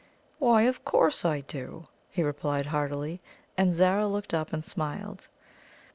[0.39, 3.21] "Why, of course I do!" he replied heartily;
[3.55, 5.27] and Zara looked up and smiled.